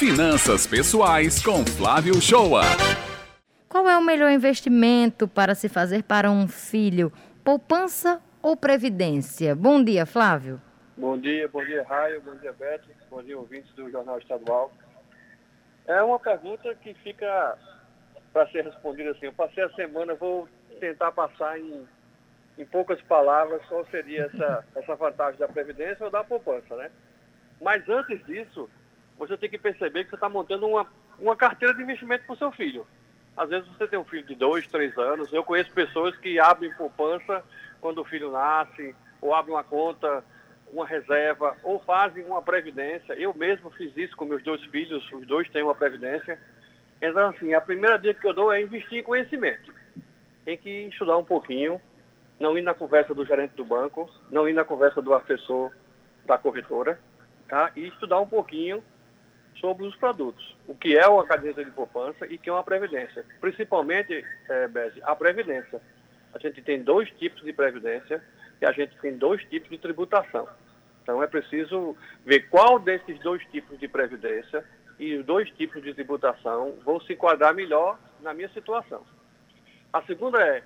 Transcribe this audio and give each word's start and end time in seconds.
Finanças 0.00 0.66
Pessoais 0.66 1.44
com 1.44 1.62
Flávio 1.76 2.22
Shoa. 2.22 2.62
Qual 3.68 3.86
é 3.86 3.98
o 3.98 4.02
melhor 4.02 4.30
investimento 4.30 5.28
para 5.28 5.54
se 5.54 5.68
fazer 5.68 6.04
para 6.04 6.30
um 6.30 6.48
filho? 6.48 7.12
Poupança 7.44 8.18
ou 8.42 8.56
previdência? 8.56 9.54
Bom 9.54 9.84
dia, 9.84 10.06
Flávio. 10.06 10.58
Bom 10.96 11.18
dia, 11.18 11.46
bom 11.48 11.62
dia, 11.62 11.84
Raio, 11.86 12.22
bom 12.22 12.34
dia, 12.36 12.50
Beto, 12.50 12.88
bom 13.10 13.22
dia, 13.22 13.36
ouvintes 13.36 13.70
do 13.74 13.90
Jornal 13.90 14.18
Estadual. 14.18 14.72
É 15.86 16.02
uma 16.02 16.18
pergunta 16.18 16.74
que 16.76 16.94
fica 16.94 17.58
para 18.32 18.48
ser 18.48 18.64
respondida 18.64 19.10
assim. 19.10 19.26
Eu 19.26 19.34
passei 19.34 19.62
a 19.62 19.70
semana, 19.74 20.14
vou 20.14 20.48
tentar 20.80 21.12
passar 21.12 21.60
em, 21.60 21.86
em 22.56 22.64
poucas 22.64 23.02
palavras 23.02 23.60
qual 23.68 23.84
seria 23.90 24.30
essa, 24.32 24.64
essa 24.76 24.94
vantagem 24.94 25.38
da 25.38 25.46
Previdência 25.46 26.06
ou 26.06 26.10
da 26.10 26.24
poupança, 26.24 26.74
né? 26.74 26.90
Mas 27.60 27.86
antes 27.86 28.24
disso, 28.24 28.66
você 29.20 29.36
tem 29.36 29.50
que 29.50 29.58
perceber 29.58 30.04
que 30.04 30.10
você 30.10 30.16
está 30.16 30.30
montando 30.30 30.66
uma, 30.66 30.86
uma 31.18 31.36
carteira 31.36 31.74
de 31.74 31.82
investimento 31.82 32.24
para 32.24 32.32
o 32.32 32.38
seu 32.38 32.50
filho. 32.50 32.86
Às 33.36 33.50
vezes 33.50 33.68
você 33.68 33.86
tem 33.86 33.98
um 33.98 34.04
filho 34.04 34.24
de 34.24 34.34
dois, 34.34 34.66
três 34.66 34.96
anos. 34.96 35.30
Eu 35.30 35.44
conheço 35.44 35.70
pessoas 35.72 36.16
que 36.16 36.40
abrem 36.40 36.72
poupança 36.72 37.44
quando 37.82 37.98
o 37.98 38.04
filho 38.04 38.30
nasce, 38.30 38.94
ou 39.20 39.34
abrem 39.34 39.54
uma 39.54 39.62
conta, 39.62 40.24
uma 40.72 40.86
reserva, 40.86 41.54
ou 41.62 41.78
fazem 41.80 42.24
uma 42.24 42.40
previdência. 42.40 43.12
Eu 43.12 43.34
mesmo 43.34 43.70
fiz 43.70 43.94
isso 43.94 44.16
com 44.16 44.24
meus 44.24 44.42
dois 44.42 44.62
filhos, 44.64 45.06
os 45.12 45.26
dois 45.26 45.48
têm 45.50 45.62
uma 45.62 45.74
previdência. 45.74 46.38
Então, 47.00 47.28
assim, 47.28 47.52
a 47.52 47.60
primeira 47.60 47.98
dica 47.98 48.20
que 48.20 48.26
eu 48.26 48.34
dou 48.34 48.50
é 48.50 48.62
investir 48.62 49.00
em 49.00 49.02
conhecimento. 49.02 49.72
Tem 50.46 50.56
que 50.56 50.88
estudar 50.88 51.18
um 51.18 51.24
pouquinho, 51.24 51.78
não 52.38 52.56
ir 52.56 52.62
na 52.62 52.72
conversa 52.72 53.14
do 53.14 53.26
gerente 53.26 53.54
do 53.54 53.66
banco, 53.66 54.10
não 54.30 54.48
ir 54.48 54.54
na 54.54 54.64
conversa 54.64 55.02
do 55.02 55.12
assessor 55.12 55.70
da 56.24 56.38
corretora, 56.38 56.98
tá? 57.48 57.70
E 57.76 57.88
estudar 57.88 58.18
um 58.18 58.26
pouquinho 58.26 58.82
sobre 59.56 59.86
os 59.86 59.94
produtos. 59.96 60.56
O 60.66 60.74
que 60.74 60.96
é 60.96 61.06
uma 61.06 61.26
caderneta 61.26 61.64
de 61.64 61.70
poupança 61.70 62.26
e 62.26 62.38
que 62.38 62.48
é 62.48 62.52
uma 62.52 62.64
previdência. 62.64 63.24
Principalmente, 63.40 64.24
é, 64.48 64.68
a 65.02 65.14
previdência. 65.14 65.80
A 66.34 66.38
gente 66.38 66.62
tem 66.62 66.82
dois 66.82 67.10
tipos 67.18 67.42
de 67.42 67.52
previdência 67.52 68.22
e 68.60 68.66
a 68.66 68.72
gente 68.72 68.96
tem 68.98 69.16
dois 69.16 69.42
tipos 69.44 69.68
de 69.68 69.78
tributação. 69.78 70.48
Então 71.02 71.22
é 71.22 71.26
preciso 71.26 71.96
ver 72.24 72.48
qual 72.48 72.78
desses 72.78 73.18
dois 73.20 73.44
tipos 73.46 73.78
de 73.78 73.88
previdência 73.88 74.64
e 74.98 75.16
os 75.16 75.24
dois 75.24 75.50
tipos 75.52 75.82
de 75.82 75.94
tributação 75.94 76.74
vão 76.84 77.00
se 77.00 77.14
enquadrar 77.14 77.54
melhor 77.54 77.98
na 78.20 78.34
minha 78.34 78.48
situação. 78.50 79.04
A 79.92 80.02
segunda 80.02 80.40
é 80.40 80.62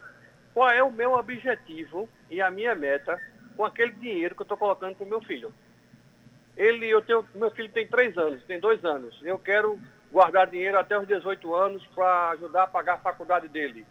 qual 0.53 0.71
é 0.71 0.83
o 0.83 0.91
meu 0.91 1.15
objetivo 1.15 2.09
e 2.31 2.41
a 2.41 2.51
minha 2.51 2.75
meta 2.75 3.19
com 3.57 3.65
aquele 3.65 3.93
dinheiro 3.93 4.35
que 4.35 4.43
eu 4.43 4.45
estou 4.45 4.59
colocando 4.59 4.97
para 4.97 5.07
o 5.07 5.09
meu 5.09 5.23
filho. 5.23 5.55
Ele, 6.57 6.89
eu 6.89 7.03
tenho, 7.03 7.27
meu 7.35 7.51
filho 7.51 7.69
tem 7.69 7.87
três 7.87 8.17
anos, 8.17 8.43
tem 8.45 8.61
dois 8.61 8.85
anos. 8.85 9.19
Eu 9.23 9.39
quero 9.39 9.79
guardar 10.13 10.47
dinheiro 10.47 10.79
até 10.79 10.99
os 10.99 11.07
18 11.07 11.55
anos 11.55 11.85
para 11.95 12.31
ajudar 12.31 12.65
a 12.65 12.69
pagar 12.69 12.95
a 12.95 12.99
faculdade 12.99 13.49
dele. 13.49 13.85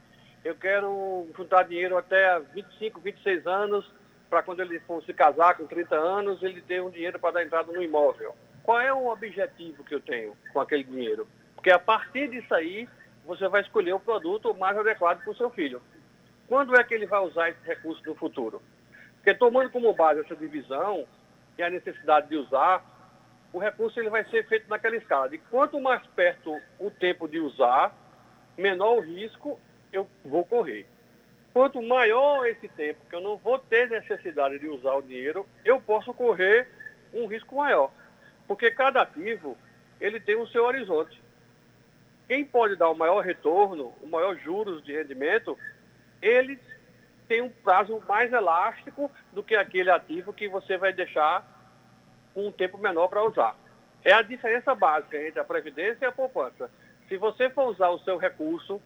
Eu 0.43 0.55
quero 0.55 1.27
juntar 1.35 1.63
dinheiro 1.63 1.97
até 1.97 2.39
25, 2.53 2.99
26 2.99 3.45
anos 3.47 3.89
para 4.29 4.41
quando 4.41 4.61
ele 4.61 4.79
for 4.81 5.03
se 5.03 5.13
casar 5.13 5.55
com 5.55 5.67
30 5.67 5.95
anos, 5.95 6.41
ele 6.41 6.61
ter 6.61 6.81
um 6.81 6.89
dinheiro 6.89 7.19
para 7.19 7.35
dar 7.35 7.43
entrada 7.43 7.71
no 7.71 7.83
imóvel. 7.83 8.35
Qual 8.63 8.79
é 8.79 8.91
o 8.91 9.07
objetivo 9.07 9.83
que 9.83 9.93
eu 9.93 9.99
tenho 9.99 10.35
com 10.51 10.59
aquele 10.59 10.83
dinheiro? 10.83 11.27
Porque 11.53 11.69
a 11.69 11.77
partir 11.77 12.29
disso 12.29 12.53
aí, 12.55 12.87
você 13.25 13.47
vai 13.47 13.61
escolher 13.61 13.93
o 13.93 13.99
produto 13.99 14.53
mais 14.55 14.77
adequado 14.77 15.21
para 15.21 15.31
o 15.31 15.35
seu 15.35 15.49
filho. 15.49 15.81
Quando 16.47 16.75
é 16.75 16.83
que 16.83 16.93
ele 16.93 17.05
vai 17.05 17.19
usar 17.21 17.49
esse 17.49 17.65
recurso 17.65 18.01
no 18.05 18.15
futuro? 18.15 18.61
Porque 19.15 19.33
tomando 19.33 19.69
como 19.69 19.93
base 19.93 20.21
essa 20.21 20.35
divisão, 20.35 21.05
e 21.57 21.63
a 21.63 21.69
necessidade 21.69 22.27
de 22.29 22.35
usar, 22.35 22.83
o 23.51 23.59
recurso 23.59 23.99
ele 23.99 24.09
vai 24.09 24.25
ser 24.25 24.47
feito 24.47 24.67
naquela 24.69 24.95
escala. 24.95 25.29
De 25.29 25.37
quanto 25.37 25.79
mais 25.79 26.05
perto 26.07 26.59
o 26.79 26.89
tempo 26.89 27.27
de 27.27 27.39
usar, 27.39 27.95
menor 28.57 28.97
o 28.97 29.01
risco 29.01 29.59
eu 29.91 30.09
vou 30.25 30.43
correr. 30.43 30.87
Quanto 31.53 31.79
maior 31.83 32.47
esse 32.47 32.67
tempo 32.67 33.05
que 33.07 33.15
eu 33.15 33.21
não 33.21 33.37
vou 33.37 33.59
ter 33.59 33.87
necessidade 33.87 34.57
de 34.57 34.67
usar 34.67 34.95
o 34.95 35.03
dinheiro, 35.03 35.47
eu 35.63 35.79
posso 35.79 36.11
correr 36.13 36.67
um 37.13 37.27
risco 37.27 37.55
maior. 37.55 37.91
Porque 38.47 38.71
cada 38.71 39.03
ativo, 39.03 39.55
ele 40.01 40.19
tem 40.19 40.35
o 40.35 40.47
seu 40.47 40.63
horizonte. 40.65 41.21
Quem 42.27 42.43
pode 42.43 42.75
dar 42.75 42.89
o 42.89 42.95
maior 42.95 43.21
retorno, 43.21 43.93
o 44.01 44.07
maior 44.07 44.35
juros 44.37 44.83
de 44.83 44.93
rendimento, 44.93 45.55
ele 46.19 46.59
tem 47.33 47.41
um 47.41 47.49
prazo 47.49 47.99
mais 48.07 48.31
elástico 48.31 49.09
do 49.31 49.41
que 49.41 49.55
aquele 49.55 49.89
ativo 49.89 50.31
que 50.31 50.47
você 50.47 50.77
vai 50.77 50.93
deixar 50.93 51.43
com 52.31 52.45
um 52.47 52.51
tempo 52.51 52.77
menor 52.77 53.07
para 53.07 53.23
usar. 53.23 53.55
É 54.03 54.13
a 54.13 54.21
diferença 54.21 54.75
básica 54.75 55.17
entre 55.19 55.39
a 55.39 55.43
previdência 55.43 56.05
e 56.05 56.07
a 56.07 56.11
poupança. 56.11 56.69
Se 57.09 57.17
você 57.17 57.49
for 57.49 57.69
usar 57.69 57.89
o 57.89 57.97
seu 58.01 58.17
recurso, 58.17 58.79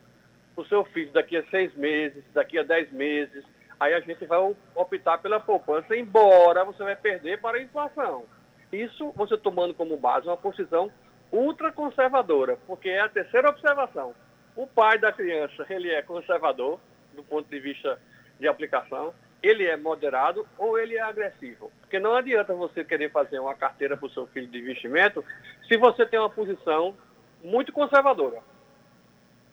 o 0.56 0.64
seu 0.64 0.86
filho 0.86 1.12
daqui 1.12 1.36
a 1.36 1.44
seis 1.48 1.76
meses, 1.76 2.24
daqui 2.34 2.58
a 2.58 2.64
dez 2.64 2.90
meses, 2.90 3.44
aí 3.78 3.94
a 3.94 4.00
gente 4.00 4.26
vai 4.26 4.40
optar 4.74 5.18
pela 5.18 5.42
poupança, 5.42 5.94
embora 5.94 6.64
você 6.64 6.82
vai 6.86 6.96
perder 6.96 7.42
para 7.42 7.58
a 7.58 7.62
inflação. 7.62 8.24
Isso 8.72 9.12
você 9.12 9.38
tomando 9.38 9.74
como 9.74 9.98
base 9.98 10.26
uma 10.26 10.38
posição 10.38 10.90
ultra 11.34 11.70
conservadora, 11.70 12.58
porque 12.66 12.88
é 12.88 13.02
a 13.02 13.10
terceira 13.10 13.50
observação. 13.50 14.16
O 14.56 14.66
pai 14.66 14.98
da 14.98 15.12
criança, 15.12 15.66
ele 15.70 15.90
é 15.90 16.02
conservador 16.02 16.80
do 17.14 17.24
ponto 17.24 17.50
de 17.50 17.60
vista 17.60 18.00
de 18.40 18.48
aplicação, 18.48 19.14
ele 19.42 19.66
é 19.66 19.78
moderado 19.78 20.48
ou 20.58 20.78
ele 20.78 20.96
é 20.96 21.02
agressivo. 21.02 21.72
Porque 21.82 22.00
não 22.00 22.16
adianta 22.16 22.54
você 22.54 22.84
querer 22.84 23.12
fazer 23.12 23.40
uma 23.40 23.56
carteira 23.56 23.96
para 23.96 24.08
o 24.08 24.10
seu 24.10 24.28
filho 24.28 24.48
de 24.48 24.60
investimento 24.60 25.24
se 25.68 25.78
você 25.78 26.06
tem 26.06 26.20
uma 26.20 26.30
posição 26.30 26.96
muito 27.44 27.72
conservadora. 27.72 28.42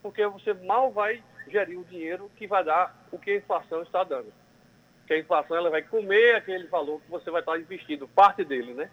Porque 0.03 0.27
você 0.27 0.53
mal 0.53 0.91
vai 0.91 1.23
gerir 1.49 1.79
o 1.79 1.85
dinheiro 1.85 2.31
que 2.37 2.47
vai 2.47 2.65
dar 2.65 2.95
o 3.13 3.19
que 3.19 3.31
a 3.31 3.37
inflação 3.37 3.83
está 3.83 4.03
dando. 4.05 4.33
Porque 5.01 5.15
a 5.15 5.19
inflação 5.19 5.57
ela 5.57 5.71
vai 5.71 5.83
comer 5.83 6.37
aquele 6.37 6.67
valor 6.67 7.01
que 7.03 7.11
você 7.11 7.31
vai 7.31 7.41
estar 7.41 7.59
investindo, 7.59 8.09
parte 8.09 8.43
dele, 8.43 8.73
né? 8.73 8.91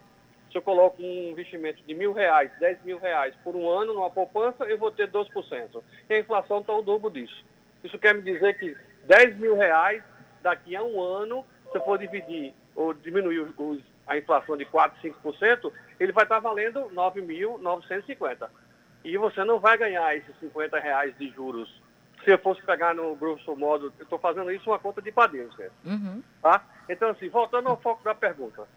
Se 0.52 0.58
eu 0.58 0.62
coloco 0.62 1.02
um 1.02 1.29
investimento 1.29 1.81
de 1.84 1.94
mil 1.94 2.12
reais, 2.12 2.52
dez 2.59 2.78
mil 2.84 3.00
reais 3.00 3.34
por 3.41 3.56
um 3.56 3.69
ano 3.69 3.94
numa 3.94 4.09
poupança, 4.09 4.66
eu 4.66 4.78
vou 4.78 4.91
ter 4.91 5.09
12%. 5.09 5.81
E 6.09 6.13
a 6.13 6.19
inflação 6.19 6.59
está 6.59 6.73
o 6.73 6.81
dobro 6.81 7.09
disso. 7.09 7.46
Isso 7.81 7.97
quer 7.97 8.13
me 8.13 8.22
dizer 8.22 8.59
que 8.59 8.75
10 9.06 9.38
mil 9.38 9.56
reais, 9.56 10.03
daqui 10.41 10.75
a 10.75 10.84
um 10.84 11.01
ano, 11.01 11.45
se 11.72 11.78
eu 11.78 11.84
for 11.84 11.97
dividir 11.97 12.53
ou 12.75 12.94
diminuir 12.94 13.39
os, 13.57 13.81
a 14.07 14.17
inflação 14.17 14.57
de 14.57 14.66
4, 14.66 15.00
5%, 15.23 15.72
ele 16.00 16.12
vai 16.12 16.23
estar 16.23 16.39
valendo 16.39 16.89
9.950. 16.94 18.50
E 19.03 19.17
você 19.17 19.44
não 19.44 19.59
vai 19.59 19.78
ganhar 19.78 20.16
esses 20.16 20.35
50 20.40 20.79
reais 20.79 21.17
de 21.17 21.29
juros. 21.29 21.81
Se 22.23 22.31
eu 22.31 22.38
fosse 22.38 22.61
pegar 22.61 22.94
no 22.94 23.16
grosso 23.16 23.56
modo, 23.56 23.91
eu 23.97 24.03
estou 24.03 24.19
fazendo 24.19 24.51
isso 24.51 24.69
uma 24.69 24.78
conta 24.78 25.01
de 25.01 25.11
padeiro, 25.11 25.51
certo? 25.56 25.73
Uhum. 25.85 26.22
Tá? 26.41 26.63
Então, 26.88 27.09
assim, 27.09 27.29
voltando 27.29 27.69
ao 27.69 27.81
foco 27.81 28.03
da 28.03 28.13
pergunta, 28.13 28.67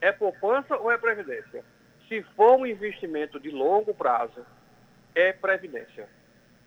é 0.00 0.12
poupança 0.12 0.76
ou 0.76 0.90
é 0.90 0.98
previdência? 0.98 1.64
Se 2.08 2.22
for 2.36 2.58
um 2.58 2.66
investimento 2.66 3.38
de 3.38 3.50
longo 3.50 3.94
prazo, 3.94 4.44
é 5.14 5.32
previdência. 5.32 6.08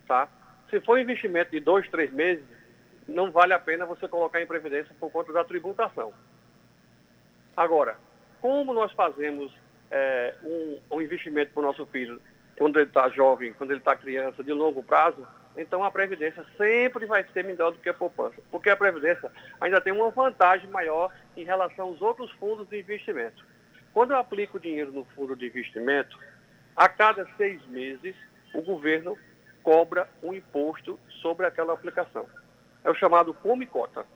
Tá? 0.08 0.28
Se 0.70 0.80
for 0.80 0.96
um 0.96 1.02
investimento 1.02 1.50
de 1.52 1.60
dois, 1.60 1.88
três 1.88 2.12
meses, 2.12 2.44
não 3.06 3.30
vale 3.30 3.52
a 3.52 3.58
pena 3.58 3.86
você 3.86 4.08
colocar 4.08 4.40
em 4.40 4.46
previdência 4.46 4.94
por 4.98 5.10
conta 5.10 5.32
da 5.32 5.44
tributação. 5.44 6.12
Agora, 7.56 7.96
como 8.40 8.72
nós 8.72 8.92
fazemos 8.92 9.52
é, 9.90 10.34
um, 10.42 10.80
um, 10.96 11.00
investimento 11.00 11.52
para 11.52 11.60
o 11.60 11.66
nosso 11.66 11.86
filho 11.86 12.20
quando 12.56 12.78
ele 12.78 12.88
está 12.88 13.08
jovem, 13.08 13.52
quando 13.52 13.70
ele 13.70 13.80
está 13.80 13.96
criança, 13.96 14.42
de 14.42 14.52
longo 14.52 14.82
prazo, 14.82 15.26
então 15.56 15.84
a 15.84 15.90
previdência 15.90 16.44
sempre 16.56 17.06
vai 17.06 17.24
ser 17.32 17.44
melhor 17.44 17.72
do 17.72 17.78
que 17.78 17.88
a 17.88 17.94
poupança, 17.94 18.40
porque 18.50 18.70
a 18.70 18.76
previdência 18.76 19.30
ainda 19.60 19.80
tem 19.80 19.92
uma 19.92 20.10
vantagem 20.10 20.68
maior 20.70 21.12
em 21.36 21.44
relação 21.44 21.88
aos 21.88 22.02
outros 22.02 22.30
fundos 22.32 22.68
de 22.68 22.78
investimento. 22.78 23.44
Quando 23.92 24.12
eu 24.12 24.16
aplico 24.16 24.58
dinheiro 24.58 24.90
no 24.92 25.04
fundo 25.04 25.36
de 25.36 25.46
investimento, 25.46 26.18
a 26.74 26.88
cada 26.88 27.26
seis 27.36 27.64
meses 27.66 28.16
o 28.52 28.62
governo 28.62 29.16
cobra 29.62 30.08
um 30.22 30.34
imposto 30.34 30.98
sobre 31.22 31.46
aquela 31.46 31.72
aplicação 31.72 32.26
é 32.84 32.90
o 32.90 32.94
chamado 32.94 33.32
come 33.34 33.66
cota. 33.66 34.06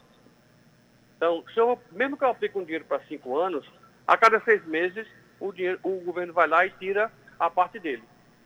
Então, 1.17 1.43
se 1.53 1.59
eu, 1.59 1.81
mesmo 1.91 2.17
que 2.17 2.25
eu 2.25 2.29
aplique 2.29 2.57
um 2.57 2.63
dinheiro 2.63 2.85
para 2.85 3.03
cinco 3.05 3.37
anos, 3.37 3.67
a 4.07 4.17
cada 4.17 4.41
seis 4.41 4.65
meses 4.67 5.07
o, 5.41 5.53
dinheiro, 5.53 5.81
o 5.83 6.01
governo 6.01 6.33
vai 6.33 6.47
lá 6.47 6.65
e 6.65 6.71
tira 6.71 7.11
a 7.39 7.51
parte 7.51 7.79
dele. 7.79 8.05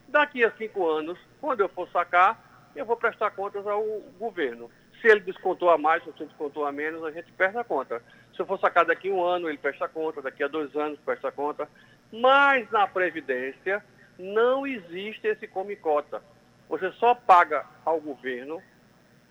Daqui 0.08 0.44
a 0.44 0.50
cinco 0.52 0.88
anos, 0.88 1.18
quando 1.40 1.60
eu 1.60 1.68
for 1.68 1.88
sacar, 1.88 2.70
eu 2.74 2.86
vou 2.86 2.96
prestar 2.96 3.30
contas 3.32 3.66
ao 3.66 3.82
governo. 4.18 4.70
Se 5.00 5.08
ele 5.08 5.20
descontou 5.20 5.70
a 5.70 5.76
mais 5.76 6.02
se 6.04 6.12
descontou 6.12 6.64
a 6.64 6.72
menos, 6.72 7.02
a 7.04 7.10
gente 7.10 7.30
perde 7.32 7.58
a 7.58 7.64
conta. 7.64 8.02
Se 8.34 8.40
eu 8.40 8.46
for 8.46 8.58
sacar 8.58 8.84
daqui 8.86 9.10
a 9.10 9.12
um 9.12 9.22
ano, 9.22 9.48
ele 9.48 9.58
presta 9.58 9.88
conta, 9.88 10.22
daqui 10.22 10.42
a 10.42 10.48
dois 10.48 10.74
anos 10.76 10.98
presta 11.04 11.32
conta. 11.32 11.68
Mas 12.12 12.70
na 12.70 12.86
Previdência 12.86 13.84
não 14.18 14.66
existe 14.66 15.26
esse 15.26 15.46
come 15.48 15.76
cota. 15.76 16.22
Você 16.68 16.90
só 16.92 17.14
paga 17.14 17.66
ao 17.84 18.00
governo 18.00 18.62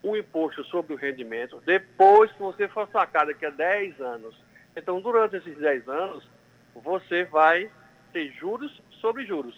o 0.03 0.15
imposto 0.15 0.63
sobre 0.65 0.94
o 0.94 0.98
rendimento 0.98 1.62
depois 1.65 2.31
que 2.31 2.39
você 2.39 2.68
for 2.68 2.88
sacar 2.92 3.25
daqui 3.27 3.45
a 3.45 3.50
10 3.50 4.01
anos. 4.01 4.36
Então, 4.75 5.00
durante 5.01 5.36
esses 5.36 5.57
10 5.57 5.88
anos, 5.88 6.27
você 6.75 7.24
vai 7.25 7.69
ter 8.12 8.31
juros 8.31 8.81
sobre 9.00 9.25
juros. 9.25 9.56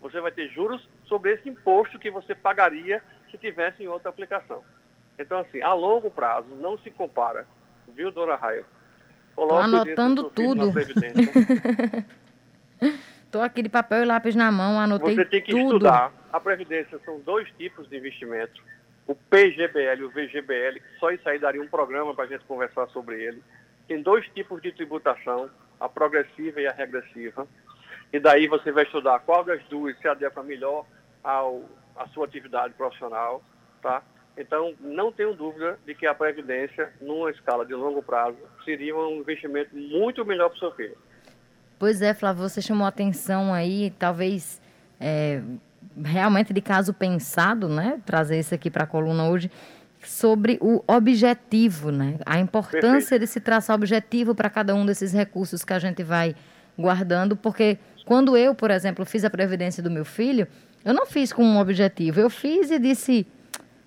Você 0.00 0.20
vai 0.20 0.30
ter 0.30 0.48
juros 0.48 0.86
sobre 1.06 1.32
esse 1.32 1.48
imposto 1.48 1.98
que 1.98 2.10
você 2.10 2.34
pagaria 2.34 3.02
se 3.30 3.38
tivesse 3.38 3.82
em 3.82 3.88
outra 3.88 4.10
aplicação. 4.10 4.62
Então, 5.18 5.38
assim, 5.38 5.62
a 5.62 5.72
longo 5.72 6.10
prazo, 6.10 6.48
não 6.60 6.78
se 6.78 6.90
compara. 6.90 7.46
Viu, 7.88 8.10
dona 8.10 8.36
Raia? 8.36 8.64
Estou 9.30 9.58
anotando 9.58 10.24
tudo. 10.30 10.72
Estou 13.24 13.42
aqui 13.42 13.62
de 13.62 13.68
papel 13.68 14.02
e 14.02 14.06
lápis 14.06 14.34
na 14.34 14.50
mão, 14.52 14.78
anotei 14.78 15.14
tudo. 15.14 15.24
Você 15.24 15.30
tem 15.30 15.42
que 15.42 15.52
tudo. 15.52 15.76
estudar. 15.76 16.12
A 16.32 16.40
Previdência 16.40 16.98
são 17.04 17.20
dois 17.20 17.48
tipos 17.58 17.88
de 17.88 17.96
investimento. 17.96 18.62
O 19.06 19.14
PGBL 19.14 20.04
o 20.04 20.10
VGBL, 20.10 20.82
só 20.98 21.10
isso 21.10 21.28
aí 21.28 21.38
daria 21.38 21.62
um 21.62 21.68
programa 21.68 22.14
para 22.14 22.24
a 22.24 22.28
gente 22.28 22.44
conversar 22.44 22.88
sobre 22.88 23.22
ele. 23.22 23.42
Tem 23.86 24.02
dois 24.02 24.26
tipos 24.30 24.60
de 24.60 24.72
tributação, 24.72 25.48
a 25.78 25.88
progressiva 25.88 26.60
e 26.60 26.66
a 26.66 26.72
regressiva. 26.72 27.46
E 28.12 28.18
daí 28.18 28.48
você 28.48 28.72
vai 28.72 28.84
estudar 28.84 29.20
qual 29.20 29.44
das 29.44 29.62
duas 29.64 29.96
se 29.98 30.08
adequa 30.08 30.42
melhor 30.42 30.84
ao, 31.22 31.64
à 31.94 32.08
sua 32.08 32.26
atividade 32.26 32.74
profissional, 32.74 33.42
tá? 33.80 34.02
Então, 34.36 34.74
não 34.80 35.10
tenho 35.10 35.34
dúvida 35.34 35.78
de 35.86 35.94
que 35.94 36.06
a 36.06 36.14
Previdência, 36.14 36.92
numa 37.00 37.30
escala 37.30 37.64
de 37.64 37.74
longo 37.74 38.02
prazo, 38.02 38.36
seria 38.64 38.94
um 38.94 39.20
investimento 39.20 39.74
muito 39.74 40.24
melhor 40.26 40.50
para 40.50 40.56
o 40.56 40.58
seu 40.58 40.72
filho. 40.72 40.96
Pois 41.78 42.02
é, 42.02 42.12
Flávio, 42.12 42.46
você 42.46 42.60
chamou 42.60 42.86
atenção 42.86 43.52
aí, 43.52 43.90
talvez 43.98 44.60
é, 45.00 45.42
realmente 46.04 46.52
de 46.52 46.60
caso 46.60 46.92
pensado, 46.92 47.68
né? 47.68 47.98
Trazer 48.04 48.38
isso 48.38 48.54
aqui 48.54 48.70
para 48.70 48.84
a 48.84 48.86
coluna 48.86 49.28
hoje, 49.28 49.50
sobre 50.04 50.58
o 50.60 50.82
objetivo, 50.86 51.90
né? 51.90 52.16
A 52.24 52.38
importância 52.38 52.90
Perfeito. 52.90 53.20
de 53.20 53.26
se 53.26 53.40
traçar 53.40 53.74
objetivo 53.74 54.34
para 54.34 54.48
cada 54.50 54.74
um 54.74 54.84
desses 54.86 55.12
recursos 55.12 55.64
que 55.64 55.72
a 55.72 55.78
gente 55.78 56.02
vai 56.02 56.34
guardando, 56.78 57.36
porque 57.36 57.78
quando 58.04 58.36
eu, 58.36 58.54
por 58.54 58.70
exemplo, 58.70 59.04
fiz 59.04 59.24
a 59.24 59.30
previdência 59.30 59.82
do 59.82 59.90
meu 59.90 60.04
filho, 60.04 60.46
eu 60.84 60.94
não 60.94 61.06
fiz 61.06 61.32
com 61.32 61.42
um 61.42 61.58
objetivo, 61.58 62.20
eu 62.20 62.30
fiz 62.30 62.70
e 62.70 62.78
disse, 62.78 63.26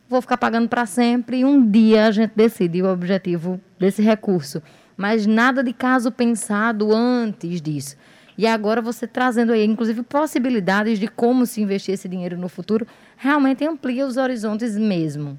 vou 0.10 0.22
ficar 0.22 0.38
pagando 0.38 0.68
para 0.68 0.86
sempre 0.86 1.38
e 1.38 1.46
um 1.46 1.66
dia 1.70 2.08
a 2.08 2.12
gente 2.12 2.34
decide 2.36 2.82
o 2.82 2.92
objetivo 2.92 3.62
desse 3.80 4.02
recurso. 4.02 4.62
Mas 4.98 5.26
nada 5.26 5.64
de 5.64 5.72
caso 5.72 6.12
pensado 6.12 6.94
antes 6.94 7.62
disso. 7.62 7.96
E 8.40 8.48
agora 8.48 8.82
você 8.82 9.06
trazendo 9.06 9.52
aí, 9.52 9.66
inclusive, 9.66 10.02
possibilidades 10.02 10.98
de 10.98 11.10
como 11.10 11.46
se 11.46 11.60
investir 11.60 11.94
esse 11.94 12.08
dinheiro 12.08 12.38
no 12.38 12.48
futuro, 12.48 12.88
realmente 13.18 13.68
amplia 13.68 14.08
os 14.08 14.16
horizontes 14.16 14.78
mesmo. 14.78 15.38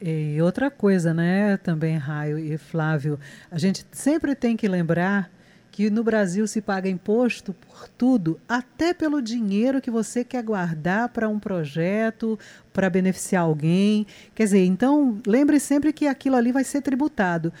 E 0.00 0.40
outra 0.40 0.70
coisa, 0.70 1.12
né, 1.12 1.56
também, 1.56 1.96
Raio 1.96 2.38
e 2.38 2.56
Flávio, 2.56 3.18
a 3.50 3.58
gente 3.58 3.84
sempre 3.90 4.32
tem 4.36 4.56
que 4.56 4.68
lembrar 4.68 5.28
que 5.72 5.90
no 5.90 6.04
Brasil 6.04 6.46
se 6.46 6.62
paga 6.62 6.88
imposto 6.88 7.52
por 7.52 7.88
tudo, 7.98 8.40
até 8.48 8.94
pelo 8.94 9.20
dinheiro 9.20 9.80
que 9.80 9.90
você 9.90 10.22
quer 10.22 10.44
guardar 10.44 11.08
para 11.08 11.28
um 11.28 11.40
projeto, 11.40 12.38
para 12.72 12.88
beneficiar 12.88 13.42
alguém. 13.42 14.06
Quer 14.36 14.44
dizer, 14.44 14.64
então 14.64 15.18
lembre 15.26 15.58
sempre 15.58 15.92
que 15.92 16.06
aquilo 16.06 16.36
ali 16.36 16.52
vai 16.52 16.62
ser 16.62 16.80
tributado. 16.80 17.52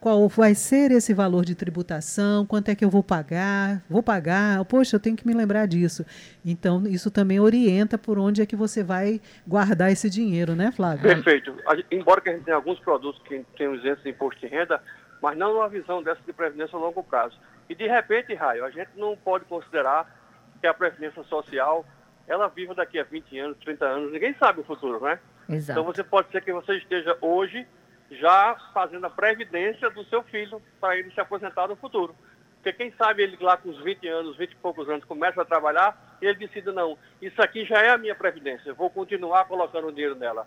Qual 0.00 0.26
vai 0.28 0.54
ser 0.54 0.90
esse 0.92 1.12
valor 1.12 1.44
de 1.44 1.54
tributação? 1.54 2.46
Quanto 2.46 2.70
é 2.70 2.74
que 2.74 2.82
eu 2.82 2.88
vou 2.88 3.02
pagar? 3.02 3.82
Vou 3.88 4.02
pagar? 4.02 4.64
Poxa, 4.64 4.96
eu 4.96 5.00
tenho 5.00 5.14
que 5.14 5.26
me 5.26 5.34
lembrar 5.34 5.66
disso. 5.66 6.06
Então, 6.42 6.84
isso 6.86 7.10
também 7.10 7.38
orienta 7.38 7.98
por 7.98 8.18
onde 8.18 8.40
é 8.40 8.46
que 8.46 8.56
você 8.56 8.82
vai 8.82 9.20
guardar 9.46 9.92
esse 9.92 10.08
dinheiro, 10.08 10.54
né, 10.54 10.72
Flávio? 10.72 11.02
Perfeito. 11.02 11.54
Embora 11.90 12.22
que 12.22 12.30
a 12.30 12.32
gente 12.32 12.44
tenha 12.44 12.56
alguns 12.56 12.80
produtos 12.80 13.20
que 13.24 13.44
tenham 13.58 13.74
isentos 13.74 14.02
de 14.02 14.08
imposto 14.08 14.40
de 14.40 14.46
renda, 14.46 14.82
mas 15.20 15.36
não 15.36 15.52
numa 15.52 15.68
visão 15.68 16.02
dessa 16.02 16.22
de 16.26 16.32
previdência 16.32 16.78
a 16.78 16.80
longo 16.80 17.04
prazo. 17.04 17.38
E 17.68 17.74
de 17.74 17.86
repente, 17.86 18.34
Raio, 18.34 18.64
a 18.64 18.70
gente 18.70 18.90
não 18.96 19.14
pode 19.18 19.44
considerar 19.44 20.18
que 20.62 20.66
a 20.66 20.72
previdência 20.72 21.22
social 21.24 21.84
ela 22.26 22.48
viva 22.48 22.74
daqui 22.74 22.98
a 22.98 23.04
20 23.04 23.38
anos, 23.38 23.58
30 23.58 23.84
anos, 23.84 24.12
ninguém 24.12 24.34
sabe 24.38 24.60
o 24.60 24.64
futuro, 24.64 24.98
né? 25.04 25.18
Exato. 25.48 25.78
Então 25.78 25.92
você 25.92 26.02
pode 26.02 26.30
ser 26.30 26.42
que 26.42 26.52
você 26.52 26.76
esteja 26.76 27.18
hoje 27.20 27.66
já 28.10 28.56
fazendo 28.74 29.06
a 29.06 29.10
previdência 29.10 29.88
do 29.90 30.04
seu 30.04 30.22
filho 30.24 30.60
para 30.80 30.96
ele 30.96 31.10
se 31.10 31.20
aposentar 31.20 31.68
no 31.68 31.76
futuro. 31.76 32.14
Porque 32.56 32.72
quem 32.72 32.92
sabe 32.92 33.22
ele 33.22 33.38
lá 33.40 33.56
com 33.56 33.70
os 33.70 33.82
20 33.82 34.06
anos, 34.08 34.36
20 34.36 34.52
e 34.52 34.56
poucos 34.56 34.88
anos, 34.88 35.04
começa 35.04 35.40
a 35.40 35.44
trabalhar 35.44 36.18
e 36.20 36.26
ele 36.26 36.46
decide, 36.46 36.70
não, 36.72 36.98
isso 37.22 37.40
aqui 37.40 37.64
já 37.64 37.78
é 37.78 37.90
a 37.90 37.98
minha 37.98 38.14
previdência, 38.14 38.74
vou 38.74 38.90
continuar 38.90 39.46
colocando 39.46 39.90
dinheiro 39.90 40.14
nela. 40.14 40.46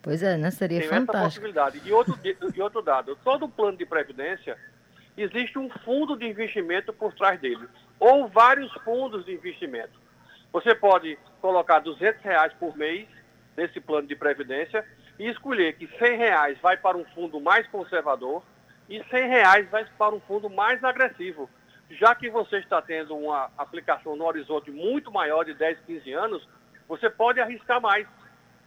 Pois 0.00 0.22
é, 0.22 0.36
né? 0.36 0.50
Seria 0.50 0.80
Tem 0.80 0.88
fantástico. 0.88 1.16
essa 1.16 1.24
possibilidade. 1.24 1.80
E 1.84 1.92
outro, 1.92 2.18
e 2.22 2.62
outro 2.62 2.82
dado, 2.82 3.18
todo 3.24 3.48
plano 3.48 3.76
de 3.76 3.86
previdência 3.86 4.56
existe 5.16 5.58
um 5.58 5.70
fundo 5.84 6.16
de 6.16 6.26
investimento 6.26 6.92
por 6.92 7.12
trás 7.14 7.40
dele, 7.40 7.66
ou 7.98 8.28
vários 8.28 8.72
fundos 8.84 9.24
de 9.24 9.32
investimento. 9.32 9.98
Você 10.52 10.74
pode 10.74 11.18
colocar 11.40 11.80
200 11.80 12.22
reais 12.22 12.52
por 12.60 12.76
mês 12.76 13.08
nesse 13.56 13.80
plano 13.80 14.06
de 14.06 14.14
previdência 14.14 14.84
e 15.18 15.28
escolher 15.28 15.76
que 15.76 15.86
100 15.98 16.16
reais 16.16 16.58
vai 16.60 16.76
para 16.76 16.96
um 16.96 17.04
fundo 17.06 17.40
mais 17.40 17.66
conservador 17.68 18.42
e 18.88 19.02
100 19.04 19.28
reais 19.28 19.70
vai 19.70 19.84
para 19.98 20.14
um 20.14 20.20
fundo 20.20 20.50
mais 20.50 20.82
agressivo. 20.82 21.48
Já 21.90 22.14
que 22.14 22.30
você 22.30 22.58
está 22.58 22.80
tendo 22.82 23.16
uma 23.16 23.50
aplicação 23.56 24.16
no 24.16 24.24
horizonte 24.24 24.70
muito 24.70 25.12
maior 25.12 25.44
de 25.44 25.54
10, 25.54 25.78
15 25.86 26.12
anos, 26.12 26.48
você 26.88 27.08
pode 27.08 27.40
arriscar 27.40 27.80
mais, 27.80 28.06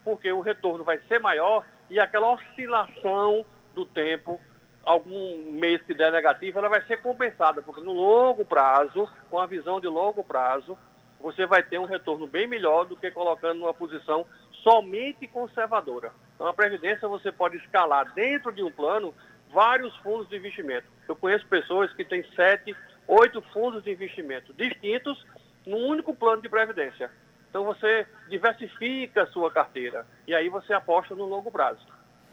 porque 0.03 0.31
o 0.31 0.39
retorno 0.39 0.83
vai 0.83 0.99
ser 1.07 1.19
maior 1.19 1.65
e 1.89 1.99
aquela 1.99 2.31
oscilação 2.33 3.45
do 3.73 3.85
tempo 3.85 4.39
algum 4.87 5.51
mês 5.51 5.81
que 5.81 5.93
der 5.93 6.13
negativo, 6.13 6.59
ela 6.59 6.69
vai 6.69 6.81
ser 6.83 7.01
compensada, 7.01 7.61
porque 7.61 7.81
no 7.81 7.91
longo 7.91 8.45
prazo, 8.45 9.07
com 9.29 9.37
a 9.37 9.45
visão 9.45 9.81
de 9.81 9.87
longo 9.87 10.23
prazo, 10.23 10.77
você 11.19 11.45
vai 11.45 11.61
ter 11.61 11.77
um 11.77 11.85
retorno 11.85 12.25
bem 12.25 12.47
melhor 12.47 12.85
do 12.85 12.95
que 12.95 13.11
colocando 13.11 13.59
numa 13.59 13.73
posição 13.73 14.25
somente 14.63 15.27
conservadora. 15.27 16.13
Então, 16.37 16.45
a 16.45 16.53
Previdência 16.53 17.07
você 17.07 17.31
pode 17.31 17.57
escalar 17.57 18.13
dentro 18.13 18.51
de 18.51 18.61
um 18.61 18.71
plano 18.71 19.11
vários 19.51 19.95
fundos 19.97 20.29
de 20.29 20.37
investimento. 20.37 20.85
Eu 21.09 21.15
conheço 21.15 21.43
pessoas 21.47 21.91
que 21.93 22.05
têm 22.05 22.23
sete, 22.35 22.75
oito 23.07 23.41
fundos 23.53 23.83
de 23.83 23.91
investimento 23.91 24.53
distintos 24.53 25.25
num 25.65 25.87
único 25.87 26.13
plano 26.13 26.43
de 26.43 26.47
Previdência. 26.47 27.09
Então, 27.49 27.63
você 27.63 28.05
diversifica 28.29 29.23
a 29.23 29.27
sua 29.27 29.49
carteira 29.49 30.05
e 30.27 30.35
aí 30.35 30.47
você 30.47 30.73
aposta 30.73 31.15
no 31.15 31.25
longo 31.25 31.49
prazo. 31.49 31.81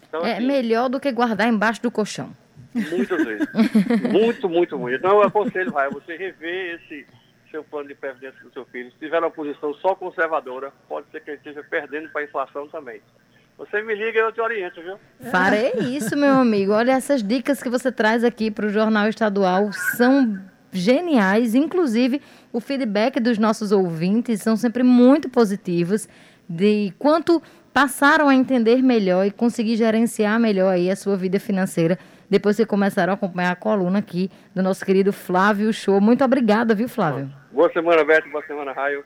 Então, 0.07 0.21
é 0.21 0.35
assim, 0.35 0.47
melhor 0.47 0.91
do 0.91 1.01
que 1.01 1.11
guardar 1.11 1.49
embaixo 1.49 1.81
do 1.81 1.91
colchão. 1.91 2.37
Muitas 2.75 3.19
vezes. 3.25 3.49
muito, 4.13 4.49
muito, 4.51 4.79
muito. 4.79 4.97
Então 4.97 5.13
eu 5.13 5.23
aconselho, 5.23 5.73
Raia, 5.73 5.89
você 5.89 6.15
rever 6.15 6.75
esse 6.75 7.07
seu 7.51 7.63
plano 7.63 7.89
de 7.89 7.95
previdência 7.95 8.41
do 8.43 8.53
seu 8.53 8.65
filho. 8.67 8.91
Se 8.91 8.99
tiver 8.99 9.21
uma 9.21 9.31
posição 9.31 9.73
só 9.75 9.95
conservadora, 9.95 10.73
pode 10.89 11.09
ser 11.11 11.21
que 11.23 11.31
ele 11.31 11.39
esteja 11.39 11.63
perdendo 11.63 12.09
para 12.11 12.23
a 12.23 12.25
inflação 12.25 12.69
também. 12.69 13.01
Você 13.57 13.83
me 13.83 13.95
liga 13.95 14.19
e 14.19 14.23
eu 14.23 14.33
te 14.33 14.41
oriento, 14.41 14.83
viu? 14.83 14.97
Farei 15.31 15.73
isso, 15.97 16.17
meu 16.17 16.35
amigo. 16.35 16.73
Olha, 16.73 16.93
essas 16.93 17.23
dicas 17.23 17.63
que 17.63 17.69
você 17.69 17.93
traz 17.93 18.25
aqui 18.25 18.51
para 18.51 18.67
o 18.67 18.69
Jornal 18.69 19.09
Estadual 19.09 19.73
são 19.73 20.39
geniais. 20.73 21.55
Inclusive, 21.55 22.21
o 22.53 22.61
feedback 22.61 23.21
dos 23.21 23.39
nossos 23.39 23.71
ouvintes 23.71 24.43
são 24.43 24.57
sempre 24.57 24.83
muito 24.83 25.29
positivos 25.29 26.09
de 26.49 26.93
quanto 26.99 27.41
passaram 27.73 28.29
a 28.29 28.35
entender 28.35 28.83
melhor 28.83 29.25
e 29.25 29.31
conseguir 29.31 29.77
gerenciar 29.77 30.39
melhor 30.39 30.71
aí 30.71 30.91
a 30.91 30.97
sua 30.97 31.17
vida 31.17 31.39
financeira 31.39 31.99
depois 32.29 32.57
que 32.57 32.67
começaram 32.67 33.13
a 33.13 33.15
acompanhar 33.15 33.53
a 33.53 33.57
coluna 33.57 34.01
aqui 34.01 34.31
do 34.55 34.63
nosso 34.63 34.85
querido 34.85 35.13
Flávio 35.13 35.73
Show. 35.73 36.01
Muito 36.01 36.25
obrigada, 36.25 36.75
viu, 36.75 36.89
Flávio? 36.89 37.31
Boa 37.53 37.73
semana, 37.73 38.05
Beto. 38.05 38.29
Boa 38.31 38.45
semana, 38.47 38.73
Raio. 38.73 39.05